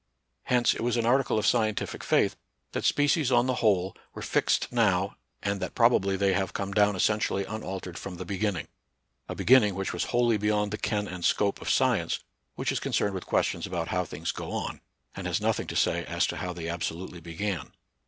[0.45, 2.35] Hence it was an article of scien tific faith
[2.71, 6.95] that species on the whole were fixed now, and that probably they have come down
[6.95, 8.67] essentially unaltered from the beginning,—
[9.29, 12.17] a be ginning which was wholly beyond the ken and scope of science,
[12.55, 14.81] which is concerned with ques tions about how things go on,
[15.15, 17.71] and has nothing to say as to how they absolutely began.